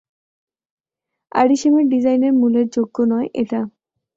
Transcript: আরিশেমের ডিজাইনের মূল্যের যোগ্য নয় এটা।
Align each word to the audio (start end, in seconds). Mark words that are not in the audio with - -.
আরিশেমের 1.31 1.85
ডিজাইনের 1.87 2.33
মূল্যের 2.33 2.67
যোগ্য 2.69 2.97
নয় 3.11 3.27
এটা। 3.33 3.61